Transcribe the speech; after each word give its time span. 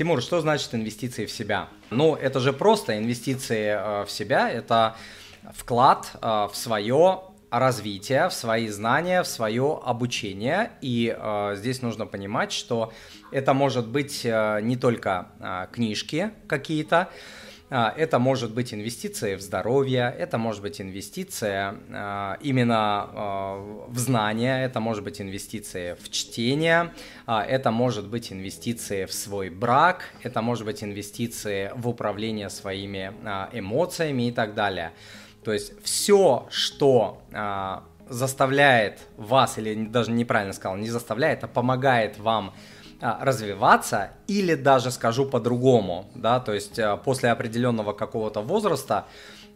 Тимур, 0.00 0.22
что 0.22 0.40
значит 0.40 0.74
инвестиции 0.74 1.26
в 1.26 1.30
себя? 1.30 1.68
Ну, 1.90 2.14
это 2.14 2.40
же 2.40 2.54
просто 2.54 2.96
инвестиции 2.96 3.76
э, 3.76 4.06
в 4.06 4.10
себя, 4.10 4.48
это 4.48 4.96
вклад 5.52 6.12
э, 6.14 6.48
в 6.50 6.52
свое 6.54 7.20
развитие, 7.50 8.30
в 8.30 8.32
свои 8.32 8.68
знания, 8.68 9.22
в 9.22 9.26
свое 9.26 9.78
обучение. 9.84 10.70
И 10.80 11.14
э, 11.14 11.54
здесь 11.54 11.82
нужно 11.82 12.06
понимать, 12.06 12.50
что 12.50 12.94
это 13.30 13.52
может 13.52 13.88
быть 13.88 14.22
э, 14.24 14.60
не 14.62 14.78
только 14.78 15.26
э, 15.38 15.66
книжки 15.70 16.30
какие-то, 16.46 17.10
это 17.70 18.18
может 18.18 18.52
быть 18.52 18.74
инвестиция 18.74 19.36
в 19.36 19.40
здоровье, 19.40 20.14
это 20.18 20.38
может 20.38 20.60
быть 20.60 20.80
инвестиция 20.80 21.76
а, 21.90 22.36
именно 22.42 22.76
а, 22.76 23.86
в 23.88 23.98
знания, 23.98 24.64
это 24.64 24.80
может 24.80 25.04
быть 25.04 25.20
инвестиция 25.20 25.94
в 25.94 26.10
чтение, 26.10 26.92
это 27.26 27.70
может 27.70 28.08
быть 28.08 28.32
инвестиция 28.32 29.06
в 29.06 29.12
свой 29.12 29.50
брак, 29.50 30.02
это 30.22 30.42
может 30.42 30.64
быть 30.64 30.82
инвестиция 30.82 31.72
в 31.74 31.88
управление 31.88 32.50
своими 32.50 33.12
эмоциями 33.52 34.28
и 34.28 34.32
так 34.32 34.54
далее. 34.54 34.92
То 35.44 35.52
есть 35.52 35.72
все, 35.82 36.48
что 36.50 37.22
заставляет 38.08 38.98
вас, 39.16 39.56
или 39.58 39.86
даже 39.86 40.10
неправильно 40.10 40.52
сказал, 40.52 40.76
не 40.76 40.90
заставляет, 40.90 41.44
а 41.44 41.48
помогает 41.48 42.18
вам 42.18 42.48
а, 42.48 42.79
развиваться, 43.00 44.10
или 44.26 44.54
даже 44.54 44.90
скажу 44.90 45.26
по-другому, 45.26 46.06
да, 46.14 46.40
то 46.40 46.52
есть 46.52 46.78
а, 46.78 46.96
после 46.96 47.30
определенного 47.30 47.92
какого-то 47.92 48.42
возраста, 48.42 49.06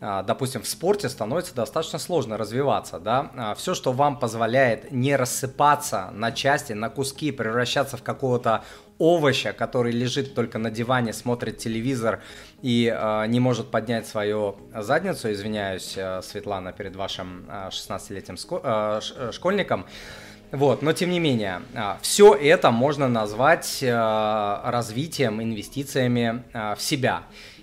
а, 0.00 0.22
допустим, 0.22 0.62
в 0.62 0.68
спорте 0.68 1.08
становится 1.08 1.54
достаточно 1.54 1.98
сложно 1.98 2.36
развиваться, 2.36 2.98
да, 2.98 3.54
все, 3.56 3.74
что 3.74 3.92
вам 3.92 4.18
позволяет 4.18 4.90
не 4.92 5.14
рассыпаться 5.16 6.10
на 6.12 6.32
части, 6.32 6.72
на 6.72 6.88
куски, 6.88 7.32
превращаться 7.32 7.96
в 7.96 8.02
какого-то 8.02 8.64
овоща, 8.98 9.52
который 9.52 9.92
лежит 9.92 10.34
только 10.34 10.58
на 10.58 10.70
диване, 10.70 11.12
смотрит 11.12 11.58
телевизор 11.58 12.22
и 12.62 12.92
э, 12.94 13.26
не 13.26 13.40
может 13.40 13.70
поднять 13.70 14.06
свою 14.06 14.56
задницу, 14.74 15.32
извиняюсь, 15.32 15.98
Светлана, 16.22 16.72
перед 16.72 16.96
вашим 16.96 17.46
э, 17.48 17.68
16-летним 17.68 18.36
э, 18.62 19.32
школьником, 19.32 19.86
вот, 20.52 20.82
но 20.82 20.92
тем 20.92 21.10
не 21.10 21.18
менее, 21.18 21.62
а, 21.74 21.98
все 22.00 22.34
это 22.34 22.70
можно 22.70 23.08
назвать 23.08 23.78
э, 23.82 24.60
развитием, 24.64 25.42
инвестициями 25.42 26.44
э, 26.52 26.74
в 26.76 26.82
себя. 26.82 27.22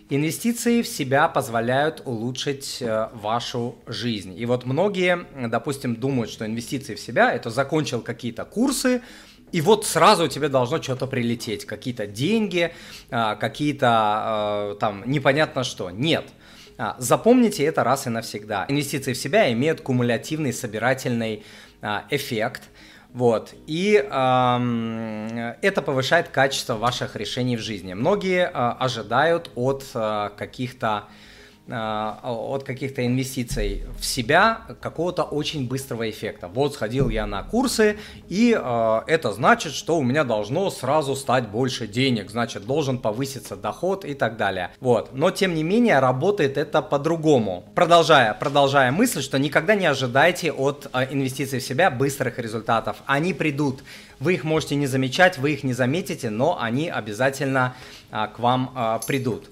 Инвестиции 0.10 0.82
в 0.82 0.88
себя 0.88 1.30
позволяют 1.30 2.02
улучшить 2.04 2.80
э, 2.82 3.08
вашу 3.14 3.76
жизнь. 3.88 4.38
И 4.38 4.46
вот 4.46 4.66
многие, 4.66 5.26
допустим, 5.48 5.96
думают, 5.96 6.30
что 6.30 6.46
инвестиции 6.46 6.96
в 6.96 7.00
себя 7.00 7.32
это 7.34 7.50
закончил 7.50 8.02
какие-то 8.02 8.44
курсы, 8.44 9.02
и 9.54 9.62
вот 9.62 9.86
сразу 9.86 10.28
тебе 10.28 10.50
должно 10.50 10.82
что-то 10.82 11.08
прилететь, 11.08 11.66
какие-то 11.66 12.08
деньги, 12.08 12.74
какие-то 13.10 14.78
там 14.80 15.04
непонятно 15.06 15.66
что. 15.66 15.90
Нет. 15.90 16.24
А, 16.78 16.96
запомните 17.00 17.64
это 17.64 17.84
раз 17.84 18.08
и 18.08 18.10
навсегда. 18.10 18.66
Инвестиции 18.68 19.14
в 19.14 19.18
себя 19.18 19.52
имеют 19.52 19.82
кумулятивный 19.82 20.54
собирательный 20.54 21.44
а, 21.82 22.06
эффект. 22.10 22.64
Вот. 23.14 23.54
И 23.68 23.96
э, 23.96 25.56
это 25.62 25.82
повышает 25.82 26.30
качество 26.30 26.76
ваших 26.76 27.18
решений 27.18 27.58
в 27.58 27.60
жизни. 27.60 27.94
Многие 27.94 28.46
э, 28.46 28.50
ожидают 28.54 29.52
от 29.56 29.84
э, 29.94 30.30
каких-то 30.38 31.08
Э, 31.10 31.31
от 31.72 32.64
каких-то 32.64 33.06
инвестиций 33.06 33.84
в 34.00 34.06
себя 34.06 34.62
какого-то 34.82 35.24
очень 35.24 35.68
быстрого 35.68 36.10
эффекта. 36.10 36.48
Вот 36.48 36.74
сходил 36.74 37.10
я 37.10 37.26
на 37.26 37.44
курсы, 37.44 37.98
и 38.28 38.58
э, 38.58 39.02
это 39.08 39.32
значит, 39.32 39.74
что 39.74 39.98
у 39.98 40.04
меня 40.04 40.24
должно 40.24 40.70
сразу 40.70 41.16
стать 41.16 41.48
больше 41.48 41.88
денег, 41.88 42.30
значит, 42.30 42.66
должен 42.66 42.98
повыситься 42.98 43.56
доход 43.56 44.06
и 44.06 44.14
так 44.14 44.38
далее. 44.38 44.72
Вот. 44.80 45.14
Но, 45.14 45.32
тем 45.32 45.54
не 45.54 45.64
менее, 45.64 46.00
работает 46.00 46.58
это 46.58 46.82
по-другому. 46.82 47.64
Продолжая, 47.76 48.34
продолжая 48.34 48.92
мысль, 48.92 49.22
что 49.22 49.40
никогда 49.40 49.76
не 49.76 49.86
ожидайте 49.86 50.52
от 50.52 50.90
э, 50.94 51.08
инвестиций 51.12 51.60
в 51.60 51.64
себя 51.64 51.90
быстрых 51.92 52.40
результатов. 52.40 52.98
Они 53.06 53.34
придут. 53.34 53.84
Вы 54.20 54.36
их 54.36 54.44
можете 54.44 54.76
не 54.76 54.88
замечать, 54.88 55.38
вы 55.38 55.54
их 55.54 55.64
не 55.64 55.74
заметите, 55.74 56.30
но 56.30 56.60
они 56.62 56.90
обязательно 56.90 57.76
э, 58.12 58.28
к 58.36 58.40
вам 58.40 58.72
э, 58.76 59.00
придут. 59.08 59.50